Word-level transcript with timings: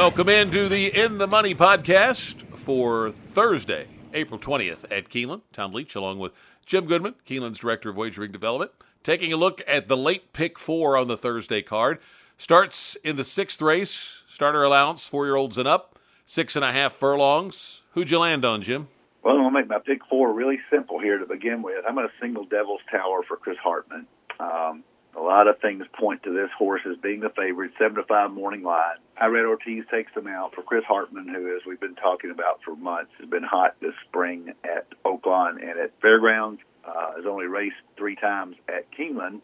Welcome 0.00 0.30
into 0.30 0.66
the 0.66 0.98
In 0.98 1.18
the 1.18 1.26
Money 1.26 1.54
podcast 1.54 2.42
for 2.56 3.10
Thursday, 3.10 3.86
April 4.14 4.40
20th 4.40 4.90
at 4.90 5.10
Keeneland. 5.10 5.42
Tom 5.52 5.74
Leach, 5.74 5.94
along 5.94 6.18
with 6.18 6.32
Jim 6.64 6.86
Goodman, 6.86 7.16
Keeneland's 7.26 7.58
Director 7.58 7.90
of 7.90 7.96
Wagering 7.96 8.32
Development, 8.32 8.70
taking 9.04 9.30
a 9.30 9.36
look 9.36 9.60
at 9.68 9.88
the 9.88 9.98
late 9.98 10.32
pick 10.32 10.58
four 10.58 10.96
on 10.96 11.08
the 11.08 11.18
Thursday 11.18 11.60
card. 11.60 11.98
Starts 12.38 12.96
in 13.04 13.16
the 13.16 13.24
sixth 13.24 13.60
race, 13.60 14.22
starter 14.26 14.64
allowance, 14.64 15.06
four 15.06 15.26
year 15.26 15.36
olds 15.36 15.58
and 15.58 15.68
up, 15.68 15.98
six 16.24 16.56
and 16.56 16.64
a 16.64 16.72
half 16.72 16.94
furlongs. 16.94 17.82
Who'd 17.92 18.10
you 18.10 18.20
land 18.20 18.42
on, 18.46 18.62
Jim? 18.62 18.88
Well, 19.22 19.34
I'm 19.34 19.42
going 19.42 19.52
to 19.52 19.60
make 19.60 19.68
my 19.68 19.80
pick 19.84 20.00
four 20.08 20.32
really 20.32 20.60
simple 20.70 20.98
here 20.98 21.18
to 21.18 21.26
begin 21.26 21.60
with. 21.60 21.84
I'm 21.86 21.94
going 21.94 22.08
to 22.08 22.14
single 22.22 22.46
Devil's 22.46 22.80
Tower 22.90 23.22
for 23.28 23.36
Chris 23.36 23.58
Hartman. 23.62 24.06
Um, 24.40 24.82
a 25.14 25.20
lot 25.20 25.46
of 25.46 25.60
things 25.60 25.84
point 25.98 26.22
to 26.22 26.32
this 26.32 26.48
horse 26.56 26.80
as 26.90 26.96
being 26.96 27.20
the 27.20 27.28
favorite, 27.28 27.72
seven 27.78 27.96
to 27.96 28.04
five 28.04 28.30
morning 28.30 28.62
line. 28.62 28.96
Irad 29.20 29.46
Ortiz 29.46 29.84
takes 29.90 30.12
them 30.14 30.26
out 30.26 30.54
for 30.54 30.62
Chris 30.62 30.84
Hartman, 30.84 31.28
who, 31.28 31.54
as 31.54 31.62
we've 31.66 31.80
been 31.80 31.94
talking 31.94 32.30
about 32.30 32.60
for 32.64 32.74
months, 32.74 33.10
has 33.20 33.28
been 33.28 33.42
hot 33.42 33.76
this 33.80 33.92
spring 34.08 34.54
at 34.64 34.86
Oaklawn 35.04 35.60
and 35.60 35.78
at 35.78 35.92
Fairgrounds. 36.00 36.60
Uh, 36.82 37.16
has 37.16 37.26
only 37.26 37.46
raced 37.46 37.76
three 37.98 38.16
times 38.16 38.56
at 38.66 38.90
Keeneland 38.90 39.42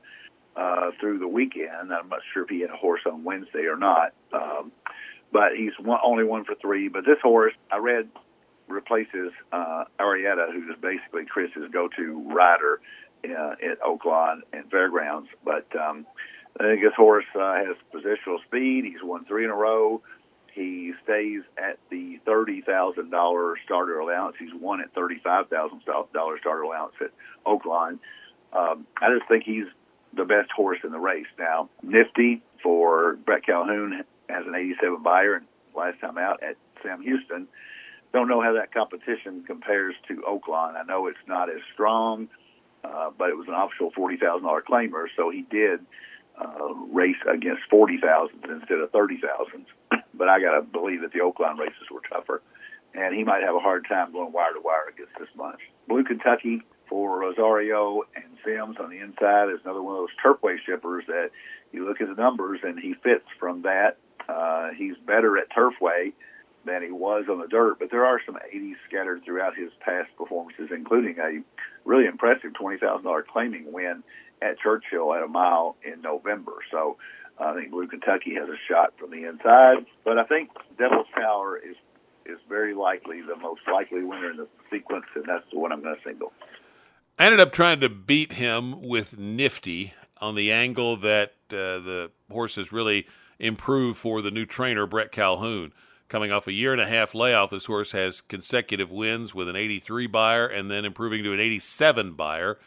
uh, 0.57 0.91
through 0.99 1.19
the 1.19 1.29
weekend. 1.29 1.93
I'm 1.93 2.09
not 2.09 2.21
sure 2.33 2.45
if 2.45 2.49
he 2.49 2.61
had 2.61 2.71
a 2.71 2.77
horse 2.77 3.03
on 3.05 3.25
Wednesday 3.25 3.67
or 3.67 3.77
not, 3.77 4.15
um, 4.33 4.73
but 5.31 5.53
he's 5.55 5.73
one, 5.79 6.01
only 6.03 6.25
one 6.25 6.45
for 6.45 6.55
three. 6.55 6.89
But 6.89 7.05
this 7.05 7.19
horse, 7.23 7.53
Irad, 7.71 8.09
replaces 8.69 9.33
uh, 9.53 9.85
Arrieta, 10.01 10.53
who 10.53 10.71
is 10.73 10.79
basically 10.81 11.27
Chris's 11.27 11.71
go-to 11.71 12.33
rider 12.35 12.81
uh, 13.25 13.53
at 13.63 13.81
Oaklawn 13.81 14.41
and 14.53 14.71
Fairgrounds. 14.71 15.29
But 15.45 15.67
um, 15.77 16.07
I 16.59 16.63
think 16.63 16.83
this 16.83 16.95
horse 16.97 17.25
uh, 17.35 17.55
has 17.55 17.77
positional 17.93 18.43
speed. 18.47 18.85
He's 18.85 19.03
won 19.03 19.25
three 19.25 19.45
in 19.45 19.51
a 19.51 19.55
row. 19.55 20.03
He 20.55 20.95
stays 21.05 21.43
at 21.59 21.79
the 21.91 22.19
thirty 22.25 22.63
thousand 22.63 23.11
dollars 23.11 23.59
starter 23.65 23.99
allowance. 23.99 24.37
He's 24.39 24.55
won 24.55 24.81
at 24.81 24.95
thirty 24.95 25.21
five 25.23 25.49
thousand 25.49 25.83
dollars 26.15 26.41
starter 26.41 26.63
allowance 26.63 26.95
at 27.01 27.11
Oaklawn. 27.45 27.99
Um, 28.53 28.87
I 29.01 29.15
just 29.15 29.29
think 29.29 29.45
he's 29.45 29.67
the 30.15 30.25
best 30.25 30.51
horse 30.51 30.79
in 30.83 30.93
the 30.93 30.99
race. 30.99 31.27
Now, 31.39 31.69
Nifty 31.83 32.43
for 32.63 33.17
Brett 33.17 33.45
Calhoun 33.45 34.03
has 34.31 34.47
an 34.47 34.55
87 34.55 35.03
Beyer, 35.03 35.35
and 35.35 35.47
last 35.75 36.01
time 36.01 36.17
out 36.17 36.43
at 36.43 36.57
Sam 36.83 37.03
Houston. 37.03 37.49
Don't 38.15 38.29
know 38.29 38.41
how 38.41 38.55
that 38.55 38.73
competition 38.73 39.45
compares 39.47 39.95
to 40.09 40.23
Oaklawn. 40.27 40.75
I 40.75 40.85
know 40.85 41.07
it's 41.09 41.19
not 41.27 41.51
as 41.51 41.61
strong 41.75 42.29
uh, 42.87 43.11
but 43.17 43.31
it 43.31 43.37
was 43.37 43.49
an 43.49 43.55
optional 43.55 43.91
forty 43.91 44.17
thousand 44.17 44.45
dollar 44.45 44.63
claimer, 44.63 45.07
so 45.17 45.31
he 45.31 45.43
did 45.43 45.81
uh, 46.41 46.75
race 46.93 47.17
against 47.33 47.63
forty 47.71 47.99
thousands 47.99 48.45
instead 48.49 48.79
of 48.79 48.91
thirty 48.91 49.19
thousands. 49.21 49.69
but 50.15 50.29
I 50.29 50.41
got 50.41 50.57
to 50.57 50.63
believe 50.63 51.03
that 51.03 51.13
the 51.13 51.21
Oaklawn 51.21 51.59
races 51.59 51.89
were 51.91 52.03
tougher, 52.09 52.43
and 52.95 53.15
he 53.15 53.25
might 53.25 53.43
have 53.43 53.55
a 53.55 53.61
hard 53.61 53.87
time 53.89 54.13
going 54.13 54.33
wire 54.33 54.53
to 54.53 54.61
wire 54.61 54.89
against 54.93 55.13
this 55.19 55.29
bunch. 55.37 55.61
Blue 55.89 56.05
Kentucky 56.05 56.63
for 56.89 57.19
Rosario 57.19 58.03
and 58.15 58.25
Sims 58.45 58.77
on 58.81 58.91
the 58.91 58.99
inside 58.99 59.49
is 59.53 59.61
another 59.65 59.83
one 59.83 59.97
of 59.97 60.03
those 60.03 60.17
turfway 60.25 60.57
shippers 60.65 61.05
that 61.09 61.31
you 61.73 61.87
look 61.87 62.01
at 62.01 62.09
the 62.09 62.21
numbers 62.21 62.61
and 62.63 62.79
he 62.79 62.95
fits 62.95 63.27
from 63.39 63.63
that. 63.63 63.97
Uh, 64.29 64.71
he's 64.77 64.97
better 65.07 65.39
at 65.39 65.51
turfway 65.51 66.13
than 66.65 66.83
he 66.83 66.91
was 66.91 67.25
on 67.31 67.39
the 67.39 67.47
dirt, 67.47 67.79
but 67.79 67.91
there 67.91 68.05
are 68.05 68.21
some 68.27 68.35
80s 68.35 68.75
scattered 68.89 69.25
throughout 69.25 69.57
his 69.57 69.71
past 69.81 70.09
performances, 70.17 70.69
including 70.73 71.17
a 71.19 71.41
really 71.85 72.07
impressive 72.07 72.53
$20,000 72.53 73.27
claiming 73.27 73.73
win 73.73 74.03
at 74.43 74.59
Churchill 74.59 75.15
at 75.15 75.23
a 75.23 75.29
mile 75.29 75.77
in 75.85 76.01
November. 76.03 76.53
So 76.71 76.97
I 77.39 77.55
think 77.55 77.71
Blue 77.71 77.87
Kentucky 77.87 78.35
has 78.35 78.49
a 78.49 78.57
shot 78.69 78.95
from 78.99 79.11
the 79.11 79.29
inside, 79.29 79.87
but 80.05 80.19
I 80.19 80.25
think 80.25 80.51
Devil's 80.79 81.07
Tower 81.15 81.59
is 81.59 81.77
is 82.25 82.39
very 82.49 82.75
likely 82.75 83.21
the 83.23 83.37
most 83.37 83.61
likely 83.73 84.03
winner 84.03 84.33
in 84.33 84.37
the 84.37 84.49
sequence, 84.71 85.05
and 85.15 85.25
that's 85.27 85.45
the 85.53 85.59
one 85.59 85.71
I'm 85.71 85.81
going 85.81 85.95
to 85.95 86.03
single. 86.03 86.33
I 87.19 87.27
ended 87.27 87.39
up 87.39 87.53
trying 87.53 87.79
to 87.81 87.89
beat 87.89 88.33
him 88.33 88.83
with 88.83 89.17
Nifty 89.17 89.95
on 90.21 90.35
the 90.35 90.51
angle 90.51 90.97
that 90.97 91.35
uh, 91.51 91.79
the 91.79 92.11
horse 92.31 92.57
has 92.57 92.73
really 92.73 93.07
improved 93.39 93.99
for 93.99 94.23
the 94.23 94.31
new 94.31 94.45
trainer, 94.45 94.87
Brett 94.87 95.13
Calhoun. 95.13 95.73
Coming 96.09 96.31
off 96.31 96.47
a 96.47 96.53
year 96.53 96.73
and 96.73 96.81
a 96.81 96.87
half 96.87 97.15
layoff, 97.15 97.51
this 97.51 97.67
horse 97.67 97.93
has 97.93 98.21
consecutive 98.21 98.91
wins 98.91 99.35
with 99.35 99.49
an 99.49 99.57
83 99.57 100.07
Beyer 100.07 100.47
and 100.47 100.71
then 100.71 100.85
improving 100.85 101.23
to 101.25 101.33
an 101.33 101.41
87 101.41 102.13
Beyer. 102.13 102.59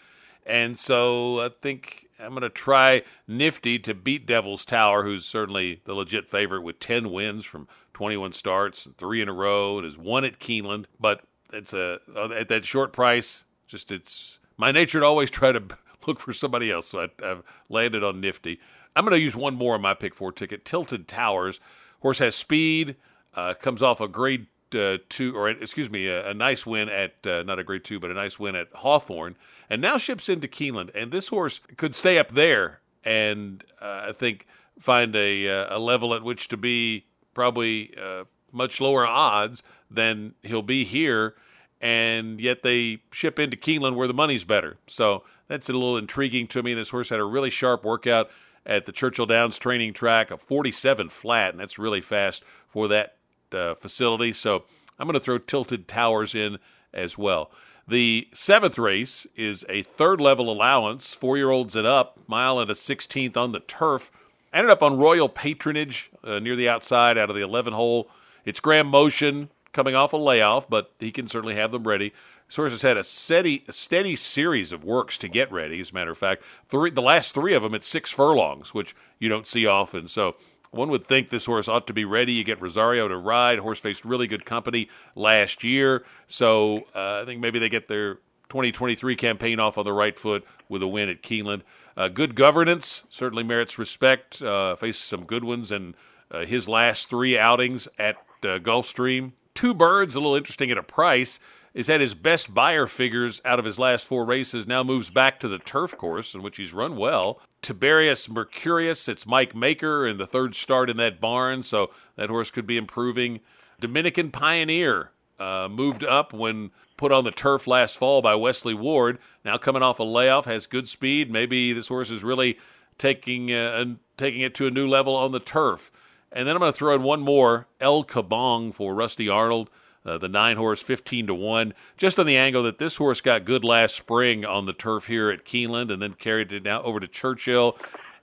And 0.49 0.79
so 0.79 1.39
I 1.41 1.49
think 1.61 2.07
I'm 2.19 2.31
going 2.31 2.41
to 2.41 2.49
try 2.49 3.03
Nifty 3.27 3.77
to 3.79 3.93
beat 3.93 4.25
Devil's 4.25 4.65
Tower, 4.65 5.03
who's 5.03 5.23
certainly 5.23 5.81
the 5.85 5.93
legit 5.93 6.27
favorite 6.27 6.63
with 6.63 6.79
10 6.79 7.11
wins 7.11 7.45
from 7.45 7.67
21 7.93 8.31
starts, 8.31 8.87
and 8.87 8.97
three 8.97 9.21
in 9.21 9.29
a 9.29 9.33
row, 9.33 9.77
and 9.77 9.85
has 9.85 9.95
won 9.95 10.25
at 10.25 10.39
Keeneland. 10.39 10.85
But 10.99 11.21
it's 11.53 11.71
a 11.71 11.99
at 12.35 12.49
that 12.49 12.65
short 12.65 12.93
price, 12.93 13.45
just 13.67 13.91
it's 13.91 14.39
my 14.57 14.71
nature 14.71 14.99
to 14.99 15.05
always 15.05 15.29
try 15.29 15.51
to 15.51 15.61
look 16.07 16.19
for 16.19 16.33
somebody 16.33 16.71
else. 16.71 16.87
So 16.87 17.01
I, 17.01 17.25
have 17.25 17.43
landed 17.69 18.03
on 18.03 18.19
Nifty. 18.19 18.59
I'm 18.95 19.05
going 19.05 19.15
to 19.15 19.23
use 19.23 19.35
one 19.35 19.53
more 19.53 19.75
on 19.75 19.81
my 19.81 19.93
pick 19.93 20.15
four 20.15 20.31
ticket. 20.31 20.65
Tilted 20.65 21.07
Towers. 21.07 21.59
Horse 22.01 22.17
has 22.19 22.33
speed, 22.33 22.95
uh, 23.35 23.53
comes 23.53 23.83
off 23.83 24.01
a 24.01 24.07
grade 24.07 24.47
uh, 24.75 24.97
two, 25.09 25.35
or 25.35 25.49
excuse 25.49 25.89
me, 25.89 26.07
a, 26.07 26.29
a 26.29 26.33
nice 26.33 26.65
win 26.65 26.89
at 26.89 27.25
uh, 27.25 27.43
not 27.43 27.59
a 27.59 27.63
grade 27.63 27.83
two, 27.83 27.99
but 27.99 28.11
a 28.11 28.13
nice 28.13 28.39
win 28.39 28.55
at 28.55 28.67
Hawthorne, 28.75 29.35
and 29.69 29.81
now 29.81 29.97
ships 29.97 30.29
into 30.29 30.47
Keeneland. 30.47 30.89
And 30.95 31.11
this 31.11 31.29
horse 31.29 31.59
could 31.77 31.95
stay 31.95 32.17
up 32.17 32.31
there, 32.31 32.79
and 33.03 33.63
uh, 33.81 34.07
I 34.09 34.11
think 34.11 34.47
find 34.79 35.15
a 35.15 35.49
uh, 35.49 35.77
a 35.77 35.79
level 35.79 36.13
at 36.13 36.23
which 36.23 36.47
to 36.49 36.57
be 36.57 37.05
probably 37.33 37.93
uh, 38.01 38.25
much 38.51 38.81
lower 38.81 39.05
odds 39.05 39.63
than 39.89 40.33
he'll 40.43 40.61
be 40.61 40.83
here. 40.83 41.35
And 41.81 42.41
yet 42.41 42.61
they 42.61 42.99
ship 43.11 43.39
into 43.39 43.55
Keeneland 43.55 43.95
where 43.95 44.07
the 44.07 44.13
money's 44.13 44.43
better. 44.43 44.77
So 44.87 45.23
that's 45.47 45.69
a 45.69 45.73
little 45.73 45.97
intriguing 45.97 46.47
to 46.47 46.61
me. 46.61 46.73
This 46.73 46.89
horse 46.89 47.09
had 47.09 47.19
a 47.19 47.23
really 47.23 47.49
sharp 47.49 47.85
workout 47.85 48.29
at 48.65 48.85
the 48.85 48.91
Churchill 48.91 49.25
Downs 49.25 49.57
training 49.57 49.93
track, 49.93 50.29
a 50.29 50.37
47 50.37 51.09
flat, 51.09 51.51
and 51.51 51.59
that's 51.59 51.79
really 51.79 52.01
fast 52.01 52.43
for 52.67 52.87
that 52.89 53.15
uh, 53.53 53.75
facility. 53.75 54.33
So 54.33 54.63
I'm 54.97 55.07
going 55.07 55.13
to 55.13 55.19
throw 55.19 55.37
Tilted 55.37 55.87
Towers 55.87 56.35
in 56.35 56.59
as 56.93 57.17
well. 57.17 57.51
The 57.87 58.27
seventh 58.33 58.77
race 58.77 59.25
is 59.35 59.65
a 59.67 59.81
third 59.81 60.21
level 60.21 60.51
allowance, 60.51 61.13
four 61.15 61.37
year 61.37 61.49
olds 61.49 61.75
and 61.75 61.87
up, 61.87 62.19
mile 62.27 62.59
and 62.59 62.69
a 62.69 62.75
16th 62.75 63.35
on 63.35 63.51
the 63.51 63.61
turf. 63.61 64.11
Ended 64.53 64.69
up 64.69 64.83
on 64.83 64.97
Royal 64.97 65.29
Patronage 65.29 66.11
uh, 66.23 66.39
near 66.39 66.55
the 66.55 66.69
outside 66.69 67.17
out 67.17 67.29
of 67.29 67.35
the 67.35 67.41
11 67.41 67.73
hole. 67.73 68.09
It's 68.45 68.59
Graham 68.59 68.87
Motion 68.87 69.49
coming 69.73 69.95
off 69.95 70.13
a 70.13 70.17
layoff, 70.17 70.69
but 70.69 70.91
he 70.99 71.11
can 71.11 71.27
certainly 71.27 71.55
have 71.55 71.71
them 71.71 71.87
ready. 71.87 72.13
Sources 72.47 72.81
had 72.81 72.97
a 72.97 73.03
steady, 73.03 73.63
a 73.67 73.71
steady 73.71 74.15
series 74.15 74.71
of 74.71 74.83
works 74.83 75.17
to 75.19 75.27
get 75.27 75.51
ready. 75.51 75.79
As 75.79 75.91
a 75.91 75.93
matter 75.93 76.11
of 76.11 76.17
fact, 76.17 76.43
three, 76.67 76.89
the 76.89 77.01
last 77.01 77.33
three 77.33 77.53
of 77.53 77.61
them 77.61 77.75
at 77.75 77.83
six 77.83 78.09
furlongs, 78.09 78.73
which 78.73 78.95
you 79.19 79.29
don't 79.29 79.45
see 79.45 79.67
often. 79.67 80.07
So 80.07 80.35
one 80.71 80.89
would 80.89 81.07
think 81.07 81.29
this 81.29 81.45
horse 81.45 81.67
ought 81.67 81.87
to 81.87 81.93
be 81.93 82.05
ready. 82.05 82.33
You 82.33 82.43
get 82.43 82.61
Rosario 82.61 83.07
to 83.07 83.17
ride. 83.17 83.59
Horse 83.59 83.79
faced 83.79 84.05
really 84.05 84.27
good 84.27 84.45
company 84.45 84.89
last 85.15 85.63
year. 85.63 86.03
So 86.27 86.85
uh, 86.95 87.21
I 87.21 87.25
think 87.25 87.41
maybe 87.41 87.59
they 87.59 87.69
get 87.69 87.87
their 87.87 88.15
2023 88.49 89.15
campaign 89.15 89.59
off 89.59 89.77
on 89.77 89.85
the 89.85 89.93
right 89.93 90.17
foot 90.17 90.45
with 90.67 90.81
a 90.83 90.87
win 90.87 91.09
at 91.09 91.21
Keeneland. 91.21 91.61
Uh, 91.97 92.07
good 92.07 92.35
governance 92.35 93.03
certainly 93.09 93.43
merits 93.43 93.77
respect. 93.77 94.41
Uh, 94.41 94.75
faced 94.75 95.05
some 95.05 95.25
good 95.25 95.43
ones 95.43 95.71
in 95.71 95.95
uh, 96.31 96.45
his 96.45 96.67
last 96.67 97.09
three 97.09 97.37
outings 97.37 97.87
at 97.97 98.17
uh, 98.43 98.59
Gulfstream. 98.59 99.33
Two 99.53 99.73
birds, 99.73 100.15
a 100.15 100.19
little 100.19 100.35
interesting 100.35 100.71
at 100.71 100.77
a 100.77 100.83
price 100.83 101.39
is 101.73 101.89
at 101.89 102.01
his 102.01 102.13
best 102.13 102.53
Beyer 102.53 102.87
figures 102.87 103.41
out 103.45 103.59
of 103.59 103.65
his 103.65 103.79
last 103.79 104.05
four 104.05 104.25
races, 104.25 104.67
now 104.67 104.83
moves 104.83 105.09
back 105.09 105.39
to 105.39 105.47
the 105.47 105.59
turf 105.59 105.95
course, 105.97 106.33
in 106.33 106.41
which 106.41 106.57
he's 106.57 106.73
run 106.73 106.95
well. 106.95 107.39
Tiberius 107.61 108.27
Mercurius, 108.27 109.07
it's 109.07 109.25
Mike 109.25 109.55
Maker 109.55 110.07
in 110.07 110.17
the 110.17 110.27
third 110.27 110.55
start 110.55 110.89
in 110.89 110.97
that 110.97 111.19
barn, 111.19 111.63
so 111.63 111.91
that 112.15 112.29
horse 112.29 112.51
could 112.51 112.65
be 112.65 112.77
improving. 112.77 113.39
Dominican 113.79 114.31
Pioneer 114.31 115.11
uh, 115.39 115.67
moved 115.69 116.03
up 116.03 116.33
when 116.33 116.71
put 116.97 117.11
on 117.11 117.23
the 117.23 117.31
turf 117.31 117.65
last 117.65 117.97
fall 117.97 118.21
by 118.21 118.35
Wesley 118.35 118.73
Ward. 118.73 119.19
Now 119.45 119.57
coming 119.57 119.81
off 119.81 119.99
a 119.99 120.03
layoff, 120.03 120.45
has 120.45 120.67
good 120.67 120.87
speed. 120.87 121.31
Maybe 121.31 121.71
this 121.71 121.87
horse 121.87 122.11
is 122.11 122.23
really 122.23 122.57
taking 122.97 123.53
uh, 123.53 123.85
taking 124.17 124.41
it 124.41 124.53
to 124.55 124.67
a 124.67 124.71
new 124.71 124.87
level 124.87 125.15
on 125.15 125.31
the 125.31 125.39
turf. 125.39 125.91
And 126.31 126.47
then 126.47 126.55
I'm 126.55 126.59
going 126.59 126.71
to 126.71 126.77
throw 126.77 126.93
in 126.93 127.01
one 127.01 127.21
more, 127.21 127.67
El 127.79 128.03
Kabong 128.03 128.73
for 128.73 128.93
Rusty 128.93 129.27
Arnold. 129.29 129.69
Uh, 130.09 130.17
the 130.17 130.27
nine 130.27 130.57
horse, 130.57 130.81
15 130.81 131.27
to 131.27 131.35
1, 131.35 131.73
just 131.95 132.19
on 132.19 132.25
the 132.25 132.35
angle 132.35 132.63
that 132.63 132.79
this 132.79 132.97
horse 132.97 133.21
got 133.21 133.45
good 133.45 133.63
last 133.63 133.95
spring 133.95 134.43
on 134.43 134.65
the 134.65 134.73
turf 134.73 135.05
here 135.05 135.29
at 135.29 135.45
Keeneland 135.45 135.93
and 135.93 136.01
then 136.01 136.13
carried 136.13 136.51
it 136.51 136.61
down 136.61 136.83
over 136.83 136.99
to 136.99 137.07
Churchill. 137.07 137.77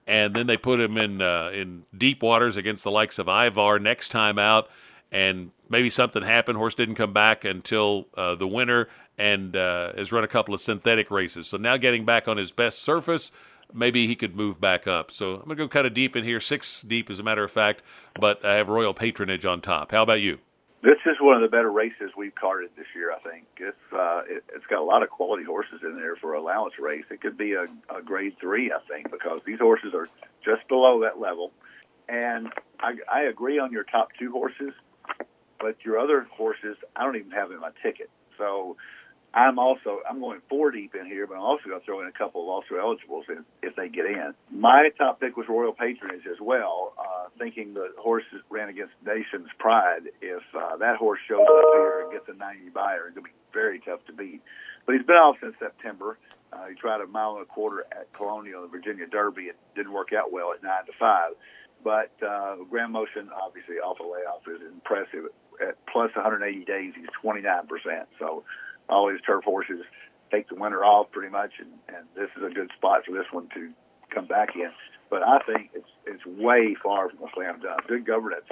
And 0.05 0.35
then 0.35 0.49
they 0.49 0.57
put 0.57 0.81
him 0.81 0.97
in 0.97 1.23
uh, 1.23 1.51
in 1.53 1.85
deep 1.97 2.23
waters 2.23 2.57
against 2.57 2.83
the 2.83 2.91
likes 2.91 3.21
of 3.21 3.29
Ivar 3.29 3.79
next 3.79 4.09
time 4.09 4.37
out. 4.39 4.69
And 5.13 5.53
maybe 5.69 5.89
something 5.89 6.23
happened. 6.23 6.59
Horse 6.59 6.75
didn't 6.75 6.97
come 6.97 7.13
back 7.13 7.45
until 7.45 8.09
uh, 8.17 8.35
the 8.35 8.49
winter 8.49 8.89
and 9.17 9.55
uh, 9.57 9.93
has 9.95 10.11
run 10.11 10.25
a 10.25 10.29
couple 10.29 10.55
of 10.55 10.61
synthetic 10.61 11.11
races. 11.11 11.47
So 11.47 11.57
now 11.57 11.77
getting 11.77 12.05
back 12.05 12.27
on 12.27 12.37
his 12.37 12.51
best 12.51 12.81
surface, 12.81 13.31
maybe 13.73 14.09
he 14.09 14.17
could 14.17 14.35
move 14.35 14.61
back 14.61 14.89
up. 14.89 15.13
So 15.13 15.35
I'm 15.35 15.45
going 15.45 15.51
to 15.51 15.65
go 15.65 15.69
kind 15.69 15.87
of 15.87 15.95
deep 15.95 16.17
in 16.17 16.25
here, 16.25 16.41
six 16.41 16.83
deep 16.83 17.11
as 17.11 17.21
a 17.21 17.23
matter 17.23 17.45
of 17.45 17.51
fact, 17.51 17.83
but 18.19 18.45
I 18.45 18.55
have 18.55 18.69
Royal 18.69 18.95
Patronage 18.95 19.47
on 19.47 19.61
top. 19.61 19.93
How 19.93 20.03
about 20.03 20.21
you? 20.21 20.39
This 20.83 20.99
is 21.07 21.17
one 21.21 21.35
of 21.37 21.43
the 21.43 21.49
better 21.49 21.71
races 21.71 22.13
we've 22.17 22.35
carded 22.35 22.71
this 22.77 22.87
year. 22.95 23.11
I 23.11 23.19
think 23.29 23.47
it's 23.57 23.93
uh, 23.93 24.23
it, 24.29 24.45
has 24.53 24.63
got 24.69 24.79
a 24.81 24.85
lot 24.85 25.03
of 25.03 25.11
quality 25.11 25.45
horses 25.45 25.81
in 25.83 25.97
there 25.97 26.17
for 26.17 26.35
allowance 26.35 26.75
race. 26.79 27.05
It 27.11 27.21
could 27.21 27.37
be 27.37 27.55
a, 27.55 27.65
a 27.95 28.03
grade 28.05 28.37
three, 28.41 28.71
I 28.71 28.79
think, 28.87 29.11
because 29.11 29.41
these 29.47 29.59
horses 29.59 29.95
are 29.95 30.09
just 30.45 30.69
below 30.69 31.01
that 31.01 31.19
level. 31.19 31.53
And 32.09 32.53
I, 32.79 32.95
I 33.13 33.23
agree 33.23 33.59
on 33.59 33.73
your 33.73 33.85
top 33.85 34.11
two 34.19 34.31
horses, 34.31 34.73
but 35.59 35.77
your 35.85 35.99
other 35.99 36.27
horses, 36.31 36.77
I 36.95 37.03
don't 37.05 37.17
even 37.17 37.33
have 37.33 37.51
in 37.51 37.59
my 37.59 37.71
ticket. 37.83 38.11
So 38.39 38.77
I'm 39.37 39.59
also 39.59 40.01
I'm 40.09 40.19
going 40.19 40.41
four 40.49 40.71
deep 40.71 40.95
in 40.95 41.05
here, 41.05 41.27
but 41.27 41.35
I'm 41.35 41.43
also 41.43 41.69
going 41.69 41.79
to 41.79 41.85
throw 41.85 42.01
in 42.01 42.07
a 42.07 42.13
couple 42.13 42.41
of 42.41 42.49
also 42.49 42.77
eligibles 42.81 43.27
if, 43.29 43.39
if 43.63 43.77
they 43.77 43.91
get 43.91 44.07
in. 44.07 44.33
My 44.51 44.89
top 44.97 45.21
pick 45.21 45.37
was 45.37 45.47
Royal 45.47 45.75
Patronage 45.75 46.27
as 46.27 46.41
well, 46.41 46.95
uh, 46.99 47.29
thinking 47.39 47.75
the 47.75 47.93
horse 47.99 48.25
ran 48.49 48.71
against 48.71 48.95
Nation's 49.05 49.51
Pride. 49.59 50.09
If 50.23 50.43
uh, 50.57 50.79
that 50.79 50.97
horse 50.97 51.21
shows 51.29 51.47
up 51.47 51.65
here 51.75 52.01
and 52.05 52.13
gets 52.13 52.29
a 52.31 52.33
90 52.33 52.71
Beyer, 52.71 53.09
it's 53.09 53.15
going 53.15 53.27
to 53.27 53.31
be 53.31 53.37
very 53.53 53.79
tough 53.81 54.01
to 54.07 54.15
beat. 54.15 54.41
But 54.87 54.95
he's 54.95 55.05
been 55.05 55.17
off 55.17 55.37
since 55.43 55.55
September. 55.59 56.17
Uh, 56.51 56.69
he 56.69 56.75
tried 56.75 57.03
a 57.03 57.07
mile 57.07 57.35
and 57.35 57.43
a 57.43 57.45
quarter 57.45 57.85
at 57.93 58.11
Colonial 58.15 58.63
the 58.63 58.69
Virginia 58.69 59.07
Derby. 59.07 59.43
It 59.43 59.57
didn't 59.75 59.93
work 59.93 60.15
out 60.15 60.33
well 60.33 60.55
at 60.55 60.63
nine 60.63 60.87
to 60.87 60.93
five. 60.99 61.33
But 61.85 62.11
uh, 62.27 62.57
Graham 62.71 62.93
Motion, 62.93 63.29
obviously, 63.31 63.77
off 63.77 64.01
a 64.01 64.03
layoff 64.03 64.49
is 64.49 64.63
impressive. 64.73 65.29
At 65.61 65.77
plus 65.87 66.15
180 66.15 66.65
days, 66.65 66.95
he's 66.97 67.07
29%. 67.23 67.69
So 68.19 68.45
all 68.89 69.11
these 69.11 69.21
turf 69.27 69.45
horses 69.45 69.85
take 70.31 70.49
the 70.49 70.55
winter 70.55 70.85
off 70.85 71.11
pretty 71.13 71.31
much, 71.31 71.53
and, 71.59 71.71
and 71.89 72.07
this 72.15 72.31
is 72.37 72.43
a 72.43 72.55
good 72.55 72.71
spot 72.77 73.05
for 73.07 73.13
this 73.13 73.27
one 73.31 73.49
to 73.55 73.71
come 74.11 74.27
back 74.27 74.57
in. 74.57 74.71
But 75.09 75.23
I 75.23 75.39
think 75.47 75.71
it's 75.75 75.89
it's 76.05 76.27
way 76.27 76.77
far 76.83 77.09
from 77.11 77.21
a 77.21 77.31
slam 77.35 77.61
dunk. 77.61 77.87
Good 77.87 78.05
governance 78.05 78.47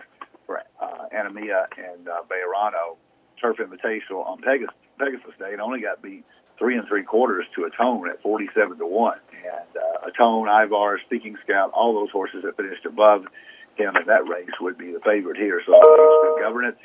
for 0.47 0.63
uh, 0.81 1.09
Anemia 1.11 1.67
and 1.77 2.09
uh, 2.09 2.23
Bejarano 2.31 2.97
Turf 3.41 3.57
Invitational 3.59 4.25
on 4.25 4.41
Pegasus, 4.41 4.75
Pegasus 4.99 5.35
Day, 5.39 5.53
and 5.53 5.61
only 5.61 5.81
got 5.81 6.01
beat 6.01 6.25
three 6.59 6.79
and 6.79 6.87
three 6.87 7.03
quarters 7.03 7.47
to 7.57 7.65
Atone 7.65 8.09
at 8.09 8.23
forty-seven 8.23 8.79
to 8.79 8.87
one. 8.87 9.19
And 9.33 9.77
uh, 9.77 10.07
Atone, 10.09 10.49
Ivar, 10.49 11.01
Speaking 11.07 11.37
Scout, 11.45 11.73
all 11.73 11.95
those 11.95 12.11
horses 12.11 12.45
that 12.45 12.57
finished 12.57 12.87
above 12.87 13.27
him 13.75 13.93
in 13.99 14.07
that 14.07 14.29
race 14.29 14.55
would 14.61 14.79
be 14.79 14.93
the 14.93 15.01
favorite 15.01 15.37
here. 15.37 15.61
So 15.67 15.75
I'm 15.75 15.81
going 15.83 15.97
to 15.97 16.03
use 16.03 16.23
good 16.23 16.43
governance. 16.43 16.77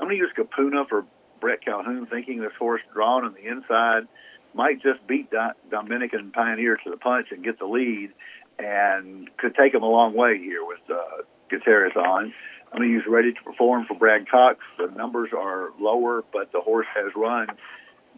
I'm 0.00 0.08
going 0.08 0.18
to 0.18 0.22
use 0.24 0.32
Capuna 0.36 0.88
for 0.88 1.06
Brett 1.46 1.64
Calhoun 1.64 2.08
thinking 2.10 2.40
this 2.40 2.50
horse 2.58 2.80
drawn 2.92 3.24
on 3.24 3.32
the 3.32 3.46
inside 3.46 4.08
might 4.52 4.82
just 4.82 5.06
beat 5.06 5.30
Dominican 5.70 6.32
Pioneer 6.32 6.76
to 6.82 6.90
the 6.90 6.96
punch 6.96 7.28
and 7.30 7.44
get 7.44 7.60
the 7.60 7.66
lead 7.66 8.10
and 8.58 9.30
could 9.36 9.54
take 9.54 9.72
him 9.72 9.84
a 9.84 9.88
long 9.88 10.16
way 10.16 10.38
here 10.38 10.66
with 10.66 10.80
uh, 10.90 11.22
Gutierrez 11.48 11.94
on. 11.94 12.34
Going 12.72 12.82
to 12.82 12.88
use 12.88 13.04
Ready 13.08 13.32
to 13.32 13.42
Perform 13.44 13.86
for 13.86 13.94
Brad 13.94 14.28
Cox. 14.28 14.58
The 14.76 14.88
numbers 14.88 15.30
are 15.32 15.68
lower, 15.78 16.24
but 16.32 16.50
the 16.50 16.60
horse 16.60 16.88
has 16.96 17.12
run 17.14 17.46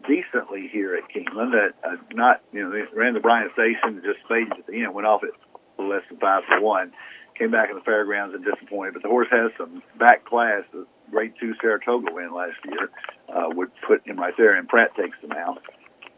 decently 0.07 0.67
here 0.67 0.95
at 0.95 1.03
Keeneland. 1.15 1.53
Uh, 1.53 1.97
not, 2.15 2.41
you 2.51 2.63
know, 2.63 2.71
they 2.71 2.81
ran 2.97 3.13
the 3.13 3.19
Bryan 3.19 3.51
Station, 3.53 3.79
and 3.83 4.01
just 4.01 4.27
faded 4.27 4.53
at 4.57 4.65
the 4.65 4.81
end, 4.81 4.95
went 4.95 5.05
off 5.05 5.21
at 5.21 5.37
less 5.77 6.01
than 6.09 6.17
five 6.17 6.41
to 6.49 6.65
one. 6.65 6.93
Came 7.37 7.51
back 7.51 7.69
in 7.69 7.75
the 7.75 7.83
fairgrounds 7.83 8.33
and 8.33 8.43
disappointed, 8.43 8.95
but 8.95 9.03
the 9.03 9.07
horse 9.07 9.27
has 9.29 9.51
some 9.55 9.83
back 9.99 10.25
class. 10.25 10.63
Grade 11.11 11.33
two 11.39 11.53
Saratoga 11.61 12.13
win 12.13 12.33
last 12.33 12.57
year 12.65 12.89
uh, 13.29 13.49
would 13.49 13.71
put 13.87 14.05
him 14.05 14.17
right 14.19 14.33
there, 14.37 14.55
and 14.55 14.67
Pratt 14.67 14.95
takes 14.95 15.19
them 15.21 15.31
out. 15.31 15.61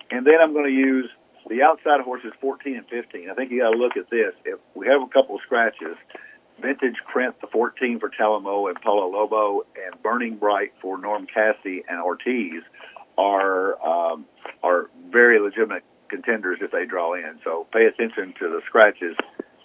And 0.09 0.25
then 0.25 0.35
I'm 0.41 0.53
going 0.53 0.65
to 0.65 0.71
use 0.71 1.09
the 1.49 1.63
outside 1.63 2.01
horses 2.01 2.31
14 2.39 2.77
and 2.77 2.87
15. 2.87 3.29
I 3.29 3.33
think 3.33 3.51
you 3.51 3.61
got 3.61 3.71
to 3.71 3.77
look 3.77 3.97
at 3.97 4.09
this. 4.09 4.33
If 4.45 4.59
we 4.75 4.87
have 4.87 5.01
a 5.01 5.07
couple 5.07 5.35
of 5.35 5.41
scratches, 5.41 5.97
Vintage 6.61 6.97
Print, 7.11 7.39
the 7.41 7.47
14 7.47 7.99
for 7.99 8.09
Talamo 8.09 8.69
and 8.69 8.79
Paulo 8.81 9.09
Lobo, 9.09 9.65
and 9.75 10.01
Burning 10.03 10.37
Bright 10.37 10.73
for 10.81 10.97
Norm 10.97 11.27
Casse 11.27 11.83
and 11.89 12.01
Ortiz 12.01 12.61
are 13.17 13.81
um, 13.85 14.25
are 14.63 14.89
very 15.11 15.39
legitimate 15.39 15.83
contenders 16.09 16.59
if 16.61 16.71
they 16.71 16.85
draw 16.85 17.13
in. 17.13 17.39
So 17.43 17.67
pay 17.73 17.85
attention 17.85 18.33
to 18.39 18.49
the 18.49 18.61
scratches, 18.67 19.15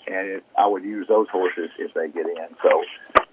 and 0.07 0.29
it, 0.29 0.45
I 0.59 0.67
would 0.67 0.85
use 0.85 1.07
those 1.09 1.29
horses 1.31 1.71
if 1.79 1.93
they 1.95 2.09
get 2.09 2.27
in. 2.27 2.57
So 2.63 2.83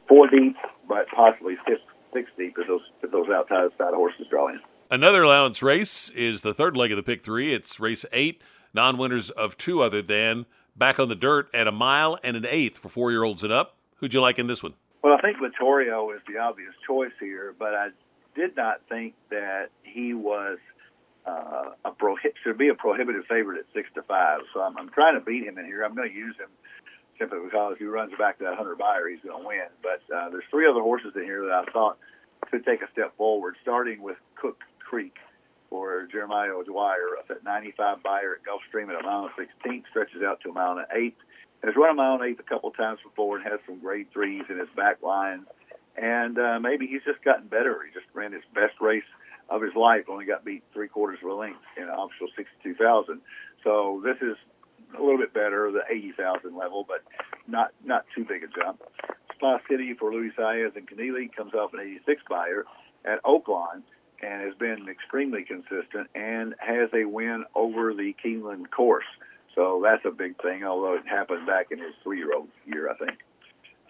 four 0.07 0.27
deep, 0.27 0.57
but 0.87 1.07
possibly 1.15 1.55
six, 1.67 1.81
six 2.13 2.29
deep 2.37 2.55
if 2.57 2.67
those 2.67 2.81
if 3.01 3.11
those 3.11 3.27
outside 3.29 3.69
side 3.77 3.93
horses 3.93 4.25
draw 4.29 4.49
in. 4.49 4.59
Another 4.91 5.23
allowance 5.23 5.63
race 5.63 6.09
is 6.09 6.41
the 6.41 6.53
third 6.53 6.77
leg 6.77 6.91
of 6.91 6.97
the 6.97 7.03
pick 7.03 7.23
three. 7.23 7.53
It's 7.53 7.79
race 7.79 8.05
eight, 8.11 8.41
non-winners 8.73 9.29
of 9.31 9.57
two 9.57 9.81
other 9.81 10.01
than 10.01 10.45
back 10.75 10.99
on 10.99 11.09
the 11.09 11.15
dirt 11.15 11.49
at 11.53 11.67
a 11.67 11.71
mile 11.71 12.19
and 12.23 12.37
an 12.37 12.45
eighth 12.47 12.77
for 12.77 12.89
four 12.89 13.11
year 13.11 13.23
olds 13.23 13.43
and 13.43 13.51
up. 13.51 13.77
Who'd 13.97 14.13
you 14.13 14.21
like 14.21 14.37
in 14.37 14.47
this 14.47 14.61
one? 14.61 14.73
Well, 15.03 15.13
I 15.17 15.21
think 15.21 15.37
Vittorio 15.41 16.11
is 16.11 16.21
the 16.27 16.39
obvious 16.39 16.73
choice 16.87 17.11
here, 17.19 17.53
but 17.57 17.73
I 17.73 17.89
did 18.35 18.55
not 18.55 18.81
think 18.89 19.15
that 19.29 19.69
he 19.83 20.13
was 20.13 20.57
uh, 21.25 21.71
a 21.85 21.91
prohi- 21.91 22.33
should 22.43 22.57
be 22.57 22.69
a 22.69 22.73
prohibitive 22.73 23.23
favorite 23.29 23.59
at 23.59 23.65
six 23.73 23.89
to 23.95 24.01
five. 24.03 24.41
So 24.53 24.61
I'm, 24.61 24.77
I'm 24.77 24.89
trying 24.89 25.15
to 25.15 25.21
beat 25.21 25.43
him 25.43 25.57
in 25.57 25.65
here. 25.65 25.83
I'm 25.83 25.95
going 25.95 26.09
to 26.09 26.15
use 26.15 26.35
him 26.37 26.49
because 27.29 27.73
if 27.73 27.79
he 27.79 27.85
runs 27.85 28.11
back 28.17 28.37
to 28.39 28.43
that 28.45 28.55
hundred 28.55 28.77
Beyer, 28.77 29.09
he's 29.09 29.21
going 29.23 29.41
to 29.41 29.47
win. 29.47 29.67
But 29.81 30.01
uh, 30.13 30.29
there's 30.29 30.43
three 30.49 30.67
other 30.67 30.81
horses 30.81 31.13
in 31.15 31.23
here 31.23 31.45
that 31.45 31.65
I 31.67 31.71
thought 31.71 31.97
could 32.49 32.65
take 32.65 32.81
a 32.81 32.91
step 32.91 33.15
forward, 33.17 33.55
starting 33.61 34.01
with 34.01 34.17
Cook 34.35 34.61
Creek 34.79 35.15
for 35.69 36.07
Jeremiah 36.11 36.51
Dwyer 36.65 37.17
up 37.17 37.31
at 37.31 37.43
95 37.43 38.03
Beyer 38.03 38.37
at 38.37 38.41
Gulfstream 38.45 38.89
at 38.93 38.99
a 38.99 39.03
mile 39.03 39.25
and 39.35 39.47
16, 39.63 39.83
stretches 39.89 40.21
out 40.21 40.41
to 40.41 40.49
a 40.49 40.53
mile 40.53 40.77
and 40.77 40.87
eight. 40.93 41.17
Has 41.63 41.75
run 41.75 41.91
a 41.91 41.93
mile 41.93 42.15
and 42.15 42.23
eight 42.23 42.39
a 42.39 42.43
couple 42.43 42.69
times 42.71 42.99
before 43.03 43.37
and 43.37 43.47
has 43.47 43.59
some 43.65 43.79
grade 43.79 44.07
threes 44.11 44.43
in 44.49 44.59
his 44.59 44.67
back 44.75 45.01
line. 45.01 45.45
And 45.95 46.37
uh, 46.37 46.59
maybe 46.59 46.87
he's 46.87 47.03
just 47.05 47.23
gotten 47.23 47.47
better. 47.47 47.79
He 47.85 47.93
just 47.93 48.05
ran 48.13 48.33
his 48.33 48.43
best 48.53 48.81
race 48.81 49.07
of 49.49 49.61
his 49.61 49.73
life, 49.75 50.05
only 50.09 50.25
got 50.25 50.45
beat 50.45 50.63
three 50.73 50.87
quarters 50.87 51.19
of 51.23 51.29
a 51.29 51.33
length 51.33 51.61
in 51.77 51.83
an 51.83 51.89
optional 51.89 52.29
62,000. 52.35 53.21
So 53.63 54.01
this 54.03 54.17
is 54.21 54.35
a 54.97 55.01
little 55.01 55.17
bit 55.17 55.33
better, 55.33 55.71
the 55.71 55.83
80,000 55.89 56.55
level, 56.55 56.85
but 56.87 57.03
not 57.47 57.71
not 57.83 58.05
too 58.15 58.25
big 58.25 58.43
a 58.43 58.47
jump. 58.47 58.81
Spa 59.35 59.59
City 59.69 59.93
for 59.93 60.13
Luis 60.13 60.33
Saez 60.37 60.75
and 60.75 60.87
Kenneally 60.87 61.33
comes 61.35 61.53
off 61.53 61.73
an 61.73 61.79
86 61.81 62.21
Beyer 62.29 62.65
at 63.05 63.21
Oaklawn 63.23 63.83
and 64.21 64.41
has 64.41 64.55
been 64.55 64.87
extremely 64.89 65.43
consistent 65.43 66.09
and 66.15 66.55
has 66.59 66.89
a 66.93 67.05
win 67.05 67.43
over 67.55 67.93
the 67.93 68.15
Keeneland 68.23 68.71
course. 68.71 69.05
So 69.55 69.81
that's 69.83 70.03
a 70.05 70.11
big 70.11 70.41
thing, 70.41 70.63
although 70.63 70.95
it 70.95 71.07
happened 71.07 71.45
back 71.45 71.67
in 71.71 71.79
his 71.79 71.93
three-year-old 72.03 72.47
year, 72.65 72.89
I 72.89 72.95
think. 72.95 73.19